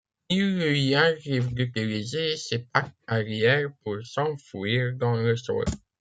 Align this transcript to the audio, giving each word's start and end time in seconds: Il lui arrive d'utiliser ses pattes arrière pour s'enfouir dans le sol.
Il 0.29 0.57
lui 0.57 0.95
arrive 0.95 1.53
d'utiliser 1.53 2.35
ses 2.35 2.57
pattes 2.57 2.91
arrière 3.05 3.69
pour 3.83 4.03
s'enfouir 4.03 4.95
dans 4.95 5.13
le 5.15 5.37
sol. 5.37 5.65